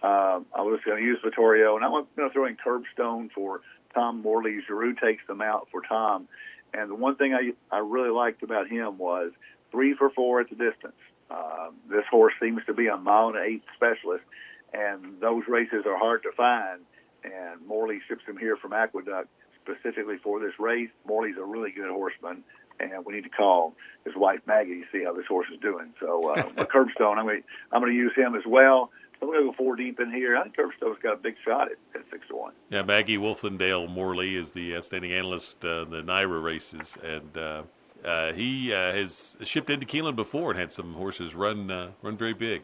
Um, 0.02 0.44
I 0.54 0.60
was 0.60 0.80
going 0.84 0.98
to 0.98 1.04
use 1.04 1.18
Vittorio, 1.24 1.76
and 1.76 1.84
I'm 1.84 1.92
going 1.92 2.06
to 2.16 2.30
throw 2.30 2.46
in 2.46 2.56
Curbstone 2.56 3.30
for 3.32 3.62
Tom 3.94 4.20
Morley. 4.20 4.58
Geroux 4.68 5.00
takes 5.00 5.26
them 5.26 5.40
out 5.40 5.68
for 5.70 5.80
Tom. 5.80 6.28
And 6.74 6.90
the 6.90 6.94
one 6.94 7.16
thing 7.16 7.32
I, 7.32 7.52
I 7.74 7.78
really 7.78 8.10
liked 8.10 8.42
about 8.42 8.68
him 8.68 8.98
was 8.98 9.30
three 9.74 9.94
for 9.94 10.08
four 10.10 10.40
at 10.40 10.48
the 10.48 10.56
distance. 10.56 10.94
Uh, 11.28 11.70
this 11.90 12.04
horse 12.10 12.32
seems 12.40 12.60
to 12.66 12.72
be 12.72 12.86
a 12.86 12.96
mile 12.96 13.28
and 13.28 13.38
eight 13.38 13.62
specialist, 13.74 14.24
and 14.72 15.20
those 15.20 15.42
races 15.48 15.84
are 15.84 15.98
hard 15.98 16.22
to 16.22 16.30
find. 16.36 16.80
And 17.24 17.66
Morley 17.66 18.00
ships 18.06 18.22
him 18.26 18.36
here 18.36 18.56
from 18.56 18.72
Aqueduct 18.72 19.28
specifically 19.62 20.16
for 20.22 20.38
this 20.38 20.52
race. 20.58 20.90
Morley's 21.06 21.36
a 21.38 21.44
really 21.44 21.72
good 21.72 21.90
horseman, 21.90 22.44
and 22.78 23.04
we 23.04 23.14
need 23.14 23.24
to 23.24 23.30
call 23.30 23.74
his 24.04 24.14
wife 24.14 24.40
Maggie 24.46 24.82
to 24.82 24.86
see 24.92 25.04
how 25.04 25.12
this 25.12 25.26
horse 25.26 25.48
is 25.52 25.58
doing. 25.60 25.92
So, 25.98 26.30
uh, 26.30 26.42
Curbstone, 26.66 27.18
I'm 27.18 27.24
going 27.24 27.42
to 27.42 27.48
I'm 27.72 27.80
going 27.80 27.92
to 27.92 27.98
use 27.98 28.12
him 28.14 28.36
as 28.36 28.46
well. 28.46 28.90
I'm 29.22 29.28
going 29.28 29.40
to 29.40 29.46
go 29.46 29.56
four 29.56 29.74
deep 29.74 29.98
in 30.00 30.12
here. 30.12 30.36
I 30.36 30.42
think 30.42 30.56
Curbstone's 30.56 30.98
got 31.02 31.14
a 31.14 31.16
big 31.16 31.36
shot 31.44 31.68
at, 31.72 31.78
at 31.98 32.04
six 32.10 32.28
to 32.28 32.36
one. 32.36 32.52
Yeah, 32.68 32.82
Maggie 32.82 33.16
Wolfendale 33.16 33.88
Morley 33.88 34.36
is 34.36 34.52
the 34.52 34.76
outstanding 34.76 35.12
analyst 35.12 35.64
uh, 35.64 35.84
the 35.84 36.02
NYRA 36.02 36.42
races, 36.42 36.98
and 37.02 37.36
uh, 37.38 37.62
uh, 38.04 38.32
he 38.32 38.72
uh, 38.72 38.92
has 38.92 39.36
shipped 39.42 39.70
into 39.70 39.86
Keeneland 39.86 40.16
before 40.16 40.50
and 40.50 40.60
had 40.60 40.70
some 40.70 40.94
horses 40.94 41.34
run 41.34 41.70
uh, 41.70 41.90
run 42.02 42.16
very 42.16 42.34
big. 42.34 42.62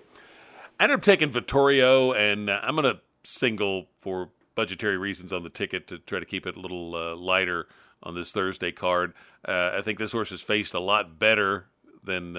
I 0.79 0.85
ended 0.85 0.97
up 0.97 1.03
taking 1.03 1.31
Vittorio, 1.31 2.13
and 2.13 2.49
uh, 2.49 2.61
I'm 2.63 2.77
going 2.77 2.95
to 2.95 3.01
single 3.23 3.87
for 4.01 4.31
budgetary 4.55 4.97
reasons 4.97 5.33
on 5.33 5.43
the 5.43 5.51
ticket 5.51 5.87
to 5.89 5.99
try 5.99 6.21
to 6.21 6.27
keep 6.27 6.47
it 6.47 6.57
a 6.57 6.61
little 6.61 6.95
uh, 6.95 7.17
lighter 7.17 7.67
on 8.03 8.15
this 8.15 8.33
Thursday 8.33 8.73
card. 8.73 9.13
Uh, 9.47 9.73
I 9.75 9.83
think 9.83 9.99
this 9.99 10.13
horse 10.13 10.31
has 10.31 10.41
faced 10.41 10.75
a 10.75 10.81
lot 10.81 11.19
better 11.19 11.67
than 12.03 12.33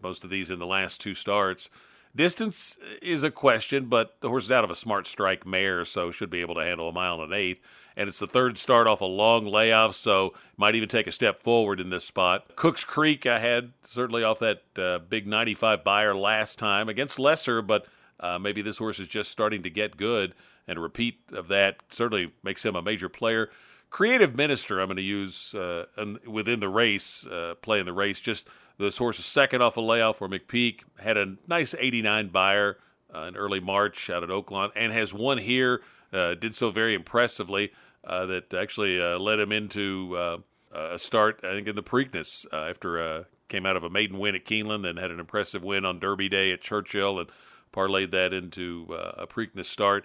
most 0.00 0.22
of 0.22 0.30
these 0.30 0.48
in 0.48 0.60
the 0.60 0.66
last 0.66 1.00
two 1.00 1.12
starts. 1.14 1.68
Distance 2.14 2.78
is 3.02 3.22
a 3.22 3.30
question, 3.30 3.86
but 3.86 4.20
the 4.20 4.28
horse 4.28 4.44
is 4.44 4.52
out 4.52 4.64
of 4.64 4.70
a 4.70 4.74
smart 4.74 5.06
strike 5.06 5.44
mare, 5.44 5.84
so 5.84 6.10
should 6.10 6.30
be 6.30 6.40
able 6.40 6.54
to 6.54 6.62
handle 6.62 6.88
a 6.88 6.92
mile 6.92 7.20
and 7.20 7.32
an 7.32 7.38
eighth. 7.38 7.60
And 7.98 8.06
it's 8.06 8.20
the 8.20 8.28
third 8.28 8.56
start 8.58 8.86
off 8.86 9.00
a 9.00 9.06
long 9.06 9.44
layoff, 9.44 9.96
so 9.96 10.32
might 10.56 10.76
even 10.76 10.88
take 10.88 11.08
a 11.08 11.12
step 11.12 11.42
forward 11.42 11.80
in 11.80 11.90
this 11.90 12.04
spot. 12.04 12.54
Cooks 12.54 12.84
Creek, 12.84 13.26
I 13.26 13.40
had 13.40 13.72
certainly 13.90 14.22
off 14.22 14.38
that 14.38 14.62
uh, 14.78 14.98
big 15.00 15.26
95 15.26 15.82
Beyer 15.82 16.14
last 16.14 16.60
time 16.60 16.88
against 16.88 17.18
Lesser, 17.18 17.60
but 17.60 17.86
uh, 18.20 18.38
maybe 18.38 18.62
this 18.62 18.78
horse 18.78 19.00
is 19.00 19.08
just 19.08 19.32
starting 19.32 19.64
to 19.64 19.68
get 19.68 19.96
good, 19.96 20.32
and 20.68 20.78
a 20.78 20.80
repeat 20.80 21.18
of 21.32 21.48
that 21.48 21.78
certainly 21.90 22.32
makes 22.44 22.64
him 22.64 22.76
a 22.76 22.82
major 22.82 23.08
player. 23.08 23.50
Creative 23.90 24.32
Minister, 24.32 24.78
I'm 24.78 24.86
going 24.86 24.98
to 24.98 25.02
use 25.02 25.52
uh, 25.56 25.86
within 26.24 26.60
the 26.60 26.68
race, 26.68 27.26
uh, 27.26 27.56
playing 27.62 27.86
the 27.86 27.92
race. 27.92 28.20
Just 28.20 28.46
this 28.78 28.98
horse 28.98 29.18
is 29.18 29.26
second 29.26 29.60
off 29.60 29.76
a 29.76 29.80
layoff 29.80 30.18
for 30.18 30.28
McPeek. 30.28 30.82
Had 31.00 31.16
a 31.16 31.34
nice 31.48 31.74
89 31.76 32.28
Beyer 32.28 32.78
uh, 33.12 33.22
in 33.22 33.36
early 33.36 33.58
March 33.58 34.08
out 34.08 34.22
at 34.22 34.28
Oaklawn 34.28 34.70
and 34.76 34.92
has 34.92 35.12
won 35.12 35.38
here. 35.38 35.80
Uh, 36.12 36.34
did 36.34 36.54
so 36.54 36.70
very 36.70 36.94
impressively 36.94 37.72
Uh, 38.04 38.26
that 38.26 38.54
actually 38.54 39.02
uh, 39.02 39.18
led 39.18 39.38
him 39.38 39.52
into 39.52 40.16
uh, 40.16 40.38
a 40.72 40.98
start, 40.98 41.40
I 41.42 41.50
think, 41.50 41.68
in 41.68 41.76
the 41.76 41.82
Preakness 41.82 42.46
uh, 42.52 42.70
after 42.70 43.26
came 43.48 43.66
out 43.66 43.76
of 43.76 43.84
a 43.84 43.90
maiden 43.90 44.18
win 44.18 44.34
at 44.34 44.44
Keeneland, 44.44 44.82
then 44.82 44.96
had 44.96 45.10
an 45.10 45.18
impressive 45.18 45.64
win 45.64 45.84
on 45.84 45.98
Derby 45.98 46.28
Day 46.28 46.52
at 46.52 46.60
Churchill 46.60 47.18
and 47.18 47.28
parlayed 47.72 48.10
that 48.12 48.32
into 48.32 48.86
a 49.16 49.26
Preakness 49.26 49.66
start. 49.66 50.04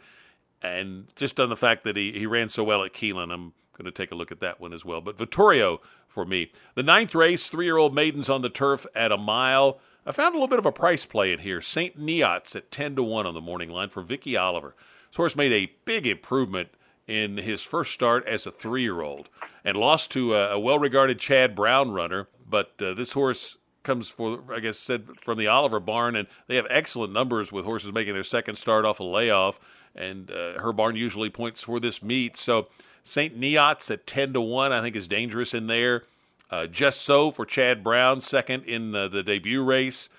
And 0.61 1.07
just 1.15 1.39
on 1.39 1.49
the 1.49 1.57
fact 1.57 1.83
that 1.83 1.97
he, 1.97 2.13
he 2.13 2.25
ran 2.25 2.49
so 2.49 2.63
well 2.63 2.83
at 2.83 2.93
Keeneland, 2.93 3.33
I'm 3.33 3.53
going 3.77 3.85
to 3.85 3.91
take 3.91 4.11
a 4.11 4.15
look 4.15 4.31
at 4.31 4.39
that 4.39 4.61
one 4.61 4.73
as 4.73 4.85
well. 4.85 5.01
But 5.01 5.17
Vittorio 5.17 5.81
for 6.07 6.25
me. 6.25 6.51
The 6.75 6.83
ninth 6.83 7.15
race, 7.15 7.49
three 7.49 7.65
year 7.65 7.77
old 7.77 7.93
maidens 7.93 8.29
on 8.29 8.41
the 8.41 8.49
turf 8.49 8.85
at 8.95 9.11
a 9.11 9.17
mile. 9.17 9.79
I 10.05 10.11
found 10.11 10.35
a 10.35 10.37
little 10.37 10.47
bit 10.47 10.59
of 10.59 10.65
a 10.65 10.71
price 10.71 11.05
play 11.05 11.33
in 11.33 11.39
here. 11.39 11.61
St. 11.61 11.99
Neots 11.99 12.55
at 12.55 12.71
10 12.71 12.95
to 12.97 13.03
1 13.03 13.25
on 13.25 13.33
the 13.33 13.41
morning 13.41 13.69
line 13.69 13.89
for 13.89 14.01
Vicky 14.01 14.37
Oliver. 14.37 14.75
This 15.09 15.17
horse 15.17 15.35
made 15.35 15.51
a 15.51 15.73
big 15.85 16.05
improvement 16.05 16.69
in 17.07 17.37
his 17.37 17.61
first 17.61 17.93
start 17.93 18.25
as 18.25 18.45
a 18.45 18.51
three 18.51 18.81
year 18.81 19.01
old 19.01 19.29
and 19.63 19.77
lost 19.77 20.11
to 20.11 20.35
a, 20.35 20.51
a 20.51 20.59
well 20.59 20.79
regarded 20.79 21.19
Chad 21.19 21.55
Brown 21.55 21.91
runner. 21.91 22.27
But 22.47 22.73
uh, 22.81 22.93
this 22.93 23.13
horse 23.13 23.57
comes 23.83 24.09
for, 24.09 24.43
I 24.53 24.59
guess, 24.59 24.77
said 24.77 25.07
from 25.21 25.37
the 25.37 25.47
Oliver 25.47 25.79
barn, 25.79 26.15
and 26.15 26.27
they 26.47 26.55
have 26.55 26.67
excellent 26.69 27.13
numbers 27.13 27.51
with 27.51 27.65
horses 27.65 27.91
making 27.91 28.13
their 28.13 28.23
second 28.23 28.55
start 28.55 28.85
off 28.85 28.99
a 28.99 29.03
layoff. 29.03 29.59
And 29.95 30.31
uh, 30.31 30.59
her 30.59 30.73
barn 30.73 30.95
usually 30.95 31.29
points 31.29 31.61
for 31.61 31.79
this 31.79 32.01
meet. 32.01 32.37
So 32.37 32.67
St. 33.03 33.39
Neots 33.39 33.91
at 33.91 34.07
10 34.07 34.33
to 34.33 34.41
1, 34.41 34.71
I 34.71 34.81
think, 34.81 34.95
is 34.95 35.07
dangerous 35.07 35.53
in 35.53 35.67
there. 35.67 36.03
Uh, 36.49 36.67
Just 36.67 37.01
So 37.01 37.31
for 37.31 37.45
Chad 37.45 37.83
Brown, 37.83 38.21
second 38.21 38.63
in 38.63 38.95
uh, 38.95 39.07
the 39.07 39.23
debut 39.23 39.63
race. 39.63 40.09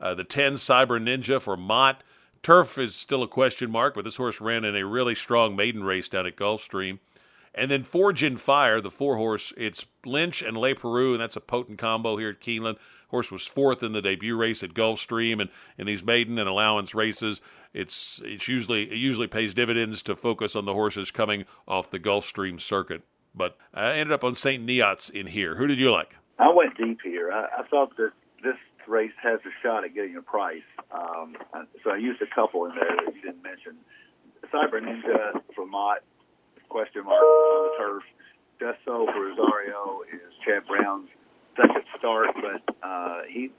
Uh, 0.00 0.14
the 0.14 0.24
10 0.24 0.54
Cyber 0.54 1.00
Ninja 1.00 1.40
for 1.40 1.56
Mott. 1.56 2.02
Turf 2.42 2.76
is 2.76 2.94
still 2.94 3.22
a 3.22 3.28
question 3.28 3.70
mark, 3.70 3.94
but 3.94 4.04
this 4.04 4.16
horse 4.16 4.40
ran 4.40 4.64
in 4.64 4.74
a 4.74 4.84
really 4.84 5.14
strong 5.14 5.54
maiden 5.54 5.84
race 5.84 6.08
down 6.08 6.26
at 6.26 6.36
Gulfstream. 6.36 6.98
And 7.54 7.70
then 7.70 7.82
Forge 7.82 8.22
in 8.22 8.36
Fire, 8.36 8.80
the 8.80 8.90
four 8.90 9.16
horse, 9.16 9.52
it's 9.56 9.84
Lynch 10.04 10.42
and 10.42 10.56
Leparoux, 10.56 11.12
and 11.12 11.20
that's 11.20 11.36
a 11.36 11.40
potent 11.40 11.78
combo 11.78 12.16
here 12.16 12.30
at 12.30 12.40
Keeneland. 12.40 12.78
Horse 13.08 13.30
was 13.30 13.46
fourth 13.46 13.82
in 13.82 13.92
the 13.92 14.00
debut 14.00 14.34
race 14.36 14.62
at 14.62 14.72
Gulfstream, 14.72 15.40
and 15.40 15.50
in 15.76 15.86
these 15.86 16.02
maiden 16.02 16.38
and 16.38 16.48
allowance 16.48 16.94
races, 16.94 17.42
it's 17.74 18.22
it's 18.24 18.48
usually 18.48 18.84
it 18.84 18.96
usually 18.96 19.26
pays 19.26 19.52
dividends 19.52 20.02
to 20.02 20.16
focus 20.16 20.56
on 20.56 20.64
the 20.64 20.72
horses 20.72 21.10
coming 21.10 21.44
off 21.68 21.90
the 21.90 22.00
Gulfstream 22.00 22.58
circuit. 22.58 23.02
But 23.34 23.58
I 23.74 23.92
ended 23.92 24.12
up 24.12 24.24
on 24.24 24.34
St. 24.34 24.66
Neots 24.66 25.10
in 25.10 25.26
here. 25.26 25.56
Who 25.56 25.66
did 25.66 25.78
you 25.78 25.92
like? 25.92 26.16
I 26.38 26.48
went 26.48 26.76
deep 26.78 27.00
here. 27.02 27.30
I, 27.30 27.60
I 27.60 27.62
thought 27.68 27.96
that 27.98 28.12
this 28.42 28.56
race 28.86 29.12
has 29.22 29.40
a 29.44 29.52
shot 29.62 29.84
at 29.84 29.94
getting 29.94 30.16
a 30.16 30.22
price. 30.22 30.66
Um, 30.90 31.36
so 31.84 31.90
I 31.90 31.96
used 31.96 32.20
a 32.22 32.34
couple 32.34 32.66
in 32.66 32.74
there 32.74 32.96
that 33.04 33.14
you 33.14 33.22
didn't 33.22 33.42
mention. 33.42 33.76
Cyber 34.52 34.82
Ninja 34.82 35.40
for 35.54 35.66
Mott, 35.66 35.98
question 36.68 37.04
mark 37.04 37.22
on 37.22 37.70
the 37.70 37.84
turf. 37.84 38.02
Just 38.60 38.78
for 38.84 39.06
Rosario 39.06 40.02
is 40.12 40.32
Chad 40.46 40.66
Brown's 40.66 41.08
second 41.56 41.84
start, 41.98 42.28
but 42.34 42.76
uh, 42.82 43.22
he 43.28 43.50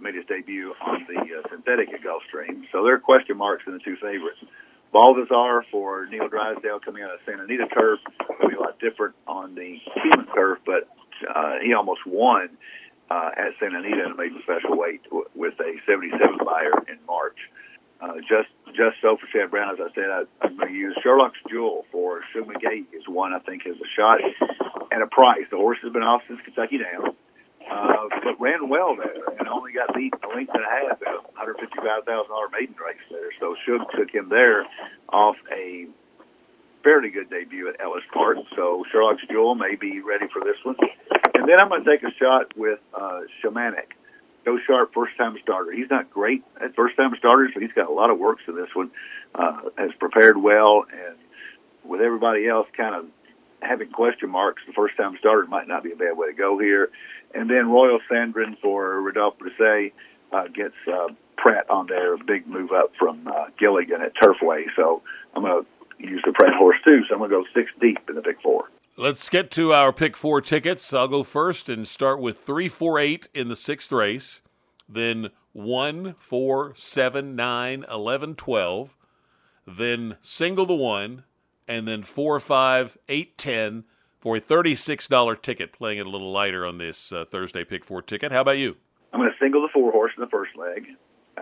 made 0.00 0.14
his 0.14 0.24
debut 0.26 0.74
on 0.80 1.06
the 1.08 1.20
uh, 1.20 1.48
synthetic 1.50 1.88
at 1.92 2.00
Gulfstream. 2.00 2.62
So 2.72 2.84
there 2.84 2.94
are 2.94 2.98
question 2.98 3.36
marks 3.36 3.64
in 3.66 3.72
the 3.72 3.80
two 3.80 3.96
favorites. 3.96 4.38
Balthazar 4.92 5.64
for 5.70 6.06
Neil 6.06 6.28
Drysdale 6.28 6.80
coming 6.80 7.02
out 7.02 7.10
of 7.10 7.20
Santa 7.26 7.44
Anita 7.44 7.66
turf. 7.68 8.00
It'll 8.38 8.48
be 8.48 8.56
a 8.56 8.60
lot 8.60 8.78
different 8.80 9.14
on 9.26 9.54
the 9.54 9.78
Keeneland 9.96 10.34
turf, 10.34 10.58
but 10.64 10.88
uh, 11.28 11.56
he 11.62 11.74
almost 11.74 12.00
won 12.06 12.48
uh, 13.10 13.30
at 13.36 13.56
Santa 13.60 13.78
Anita 13.78 14.04
in 14.04 14.12
a 14.12 14.16
maiden 14.16 14.40
special 14.42 14.76
weight 14.76 15.02
w- 15.04 15.28
with 15.34 15.54
a 15.60 15.72
77 15.86 16.38
Beyer 16.44 16.76
in 16.88 16.98
March. 17.06 17.38
Uh, 18.00 18.14
just 18.22 18.52
just 18.78 18.94
so 19.02 19.16
for 19.18 19.26
Chad 19.32 19.50
Brown, 19.50 19.74
as 19.74 19.80
I 19.82 19.90
said, 19.94 20.06
I, 20.06 20.22
I'm 20.40 20.56
going 20.56 20.68
to 20.68 20.74
use 20.74 20.96
Sherlock's 21.02 21.38
Jewel 21.50 21.84
for 21.90 22.20
Shug 22.32 22.46
McGaughey 22.46 22.86
is 22.94 23.08
one 23.08 23.32
I 23.34 23.40
think 23.40 23.64
has 23.66 23.74
a 23.74 23.90
shot 23.96 24.20
and 24.92 25.02
a 25.02 25.08
price. 25.08 25.50
The 25.50 25.56
horse 25.56 25.78
has 25.82 25.92
been 25.92 26.04
off 26.04 26.22
since 26.28 26.38
Kentucky 26.44 26.78
Down 26.78 27.16
uh, 27.70 28.08
but 28.24 28.40
ran 28.40 28.68
well 28.68 28.96
there 28.96 29.36
and 29.38 29.48
only 29.48 29.72
got 29.72 29.94
beat 29.94 30.14
a 30.14 30.28
length 30.34 30.52
and 30.54 30.64
a 30.64 30.88
half 30.88 31.02
at 31.02 31.14
a 31.14 31.20
$155,000 31.36 32.52
maiden 32.52 32.74
race 32.80 33.04
there. 33.10 33.30
So 33.40 33.54
Shug 33.66 33.86
took 33.96 34.10
him 34.10 34.28
there 34.28 34.64
off 35.08 35.36
a 35.52 35.86
fairly 36.82 37.10
good 37.10 37.30
debut 37.30 37.68
at 37.68 37.80
Ellis 37.80 38.04
Park. 38.12 38.38
So 38.56 38.84
Sherlock's 38.90 39.22
Jewel 39.30 39.54
may 39.54 39.74
be 39.74 40.00
ready 40.00 40.26
for 40.32 40.42
this 40.42 40.56
one. 40.62 40.76
And 41.34 41.48
then 41.48 41.60
I'm 41.60 41.68
going 41.68 41.84
to 41.84 41.90
take 41.90 42.02
a 42.02 42.12
shot 42.18 42.56
with 42.56 42.80
uh, 42.94 43.20
Shamanic. 43.42 43.94
Joe 44.44 44.58
Sharp, 44.66 44.94
first 44.94 45.16
time 45.18 45.36
starter. 45.42 45.72
He's 45.72 45.90
not 45.90 46.10
great 46.10 46.42
at 46.60 46.74
first 46.74 46.96
time 46.96 47.14
starters, 47.18 47.50
but 47.52 47.62
he's 47.62 47.72
got 47.72 47.88
a 47.88 47.92
lot 47.92 48.10
of 48.10 48.18
works 48.18 48.42
in 48.48 48.56
this 48.56 48.68
one. 48.74 48.90
Uh, 49.34 49.60
has 49.76 49.90
prepared 49.98 50.38
well, 50.38 50.84
and 50.90 51.16
with 51.84 52.00
everybody 52.00 52.48
else 52.48 52.66
kind 52.74 52.94
of 52.94 53.06
having 53.60 53.90
question 53.90 54.30
marks, 54.30 54.62
the 54.66 54.72
first 54.72 54.96
time 54.96 55.16
starter 55.18 55.46
might 55.46 55.68
not 55.68 55.82
be 55.82 55.92
a 55.92 55.96
bad 55.96 56.16
way 56.16 56.28
to 56.28 56.32
go 56.32 56.58
here. 56.58 56.88
And 57.34 57.50
then 57.50 57.68
Royal 57.68 57.98
Sandrin 58.10 58.58
for 58.62 59.02
Rodolphe 59.02 59.36
Brisset 59.38 59.92
uh, 60.32 60.48
gets 60.48 60.74
uh, 60.90 61.08
Pratt 61.36 61.68
on 61.68 61.86
there, 61.86 62.14
a 62.14 62.18
big 62.18 62.46
move 62.46 62.72
up 62.72 62.92
from 62.98 63.28
uh, 63.28 63.46
Gilligan 63.58 64.00
at 64.00 64.14
Turfway. 64.16 64.64
So 64.76 65.02
I'm 65.34 65.42
going 65.42 65.62
to 65.62 65.68
use 65.98 66.22
the 66.24 66.32
Pratt 66.32 66.54
horse 66.54 66.76
too. 66.84 67.02
So 67.08 67.14
I'm 67.14 67.18
going 67.20 67.30
to 67.30 67.36
go 67.36 67.44
six 67.54 67.70
deep 67.80 67.98
in 68.08 68.14
the 68.14 68.22
pick 68.22 68.40
four. 68.42 68.70
Let's 68.96 69.28
get 69.28 69.50
to 69.52 69.72
our 69.72 69.92
pick 69.92 70.16
four 70.16 70.40
tickets. 70.40 70.92
I'll 70.92 71.08
go 71.08 71.22
first 71.22 71.68
and 71.68 71.86
start 71.86 72.20
with 72.20 72.38
three, 72.38 72.68
four, 72.68 72.98
eight 72.98 73.28
in 73.32 73.48
the 73.48 73.56
sixth 73.56 73.92
race, 73.92 74.42
then 74.88 75.28
one, 75.52 76.14
four, 76.18 76.72
seven, 76.74 77.36
nine, 77.36 77.84
eleven, 77.90 78.34
twelve, 78.34 78.96
then 79.66 80.16
single 80.20 80.66
the 80.66 80.74
one, 80.74 81.24
and 81.68 81.86
then 81.86 82.02
four, 82.02 82.40
five, 82.40 82.98
eight, 83.08 83.38
ten 83.38 83.84
for 84.18 84.36
a 84.36 84.40
$36 84.40 85.42
ticket, 85.42 85.72
playing 85.72 85.98
it 85.98 86.06
a 86.06 86.10
little 86.10 86.32
lighter 86.32 86.66
on 86.66 86.78
this 86.78 87.12
uh, 87.12 87.24
Thursday 87.24 87.64
Pick 87.64 87.84
4 87.84 88.02
ticket. 88.02 88.32
How 88.32 88.40
about 88.40 88.58
you? 88.58 88.76
I'm 89.12 89.20
going 89.20 89.30
to 89.30 89.36
single 89.40 89.62
the 89.62 89.68
four 89.72 89.92
horse 89.92 90.12
in 90.16 90.20
the 90.20 90.30
first 90.30 90.56
leg, 90.56 90.86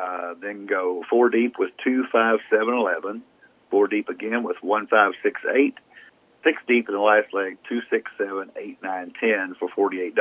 uh, 0.01 0.35
then 0.41 0.67
go 0.67 1.03
four 1.11 1.31
deep 1.31 1.55
with 1.59 1.71
two, 1.83 2.05
five, 2.13 2.39
seven, 2.51 2.75
eleven, 2.75 3.23
four 3.71 3.89
deep 3.89 4.09
again 4.09 4.43
with 4.43 4.57
one, 4.61 4.87
five, 4.87 5.13
six, 5.23 5.41
eight, 5.55 5.75
six 6.45 6.59
deep 6.69 6.89
in 6.89 6.95
the 6.95 7.01
last 7.01 7.33
leg, 7.33 7.59
two, 7.69 7.81
six, 7.91 8.11
seven, 8.19 8.51
eight, 8.57 8.79
nine, 8.83 9.13
ten 9.21 9.55
for 9.59 9.69
$48. 9.91 10.15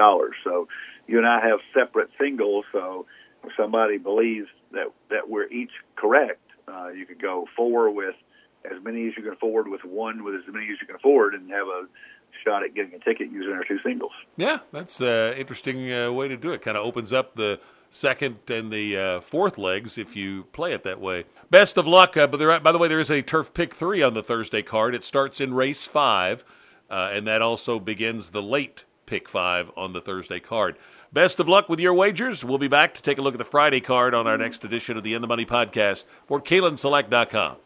So 0.44 0.68
you 1.08 1.18
and 1.18 1.28
I 1.28 1.46
have 1.48 1.60
separate 1.74 2.10
singles. 2.20 2.66
So 2.72 3.06
if 3.44 3.52
somebody 3.58 3.98
believes 3.98 4.48
that, 4.72 4.88
that 5.10 5.30
we're 5.30 5.48
each 5.48 5.72
correct, 5.96 6.42
uh, 6.68 6.90
you 6.90 7.06
could 7.06 7.22
go 7.22 7.48
four 7.56 7.92
with 7.92 8.16
as 8.66 8.84
many 8.84 9.08
as 9.08 9.14
you 9.16 9.24
can 9.24 9.34
afford 9.34 9.68
with 9.68 9.84
one 9.84 10.24
with 10.24 10.36
as 10.36 10.42
many 10.52 10.66
as 10.66 10.78
you 10.82 10.88
can 10.88 10.96
afford 10.96 11.36
and 11.36 11.50
have 11.52 11.68
a 11.68 11.84
shot 12.44 12.64
at 12.64 12.74
getting 12.74 12.94
a 12.94 13.00
ticket 13.00 13.32
using 13.32 13.54
our 13.54 13.64
two 13.64 13.80
singles. 13.84 14.12
Yeah, 14.36 14.60
that's 14.72 15.00
an 15.00 15.08
uh, 15.08 15.34
interesting 15.38 15.92
uh, 15.92 16.12
way 16.12 16.28
to 16.28 16.38
do 16.38 16.52
it. 16.52 16.62
Kind 16.62 16.78
of 16.78 16.86
opens 16.86 17.14
up 17.14 17.36
the 17.36 17.60
second 17.90 18.42
and 18.50 18.72
the 18.72 18.98
uh, 18.98 19.22
fourth 19.22 19.58
legs 19.58 19.98
if 19.98 20.16
you 20.16 20.46
play 20.52 20.74
it 20.74 20.84
that 20.84 21.00
way. 21.00 21.26
Best 21.56 21.78
of 21.78 21.88
luck. 21.88 22.18
Uh, 22.18 22.28
but 22.28 22.36
there, 22.36 22.60
by 22.60 22.74
the 22.74 22.78
way, 22.78 22.90
there 22.90 23.00
is 23.00 23.10
a 23.10 23.22
turf 23.22 23.54
pick 23.54 23.74
three 23.74 24.02
on 24.02 24.14
the 24.14 24.22
Thursday 24.22 24.62
card. 24.62 24.94
It 24.94 25.06
starts 25.06 25.40
in 25.40 25.54
race 25.54 25.88
five, 25.88 26.44
uh, 26.90 27.12
and 27.14 27.26
that 27.28 27.42
also 27.42 27.80
begins 27.80 28.32
the 28.32 28.42
late 28.42 28.84
pick 29.06 29.30
five 29.30 29.72
on 29.78 29.94
the 29.94 30.02
Thursday 30.02 30.42
card. 30.42 30.76
Best 31.14 31.40
of 31.40 31.48
luck 31.48 31.70
with 31.70 31.80
your 31.80 31.94
wagers. 31.94 32.44
We'll 32.44 32.58
be 32.58 32.68
back 32.68 32.94
to 32.96 33.02
take 33.02 33.20
a 33.20 33.22
look 33.22 33.36
at 33.36 33.38
the 33.38 33.46
Friday 33.46 33.80
card 33.80 34.14
on 34.14 34.28
our 34.28 34.38
next 34.38 34.66
edition 34.66 34.98
of 34.98 35.04
the 35.04 35.14
In 35.14 35.22
the 35.22 35.30
Money 35.30 35.46
podcast 35.46 36.04
for 36.28 36.42
KeenelandSelect.com. 36.42 37.65